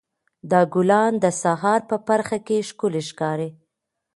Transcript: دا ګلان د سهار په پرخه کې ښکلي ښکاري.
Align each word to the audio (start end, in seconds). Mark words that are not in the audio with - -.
دا 0.51 0.61
ګلان 0.73 1.13
د 1.23 1.25
سهار 1.41 1.81
په 1.89 1.97
پرخه 2.07 2.37
کې 2.47 2.57
ښکلي 2.69 3.01
ښکاري. 3.09 3.49